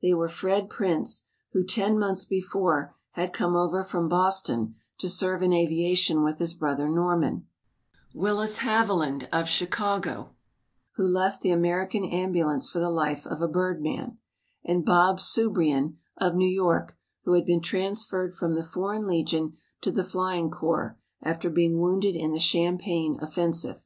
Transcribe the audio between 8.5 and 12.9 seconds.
Haviland, of Chicago, who left the American Ambulance for the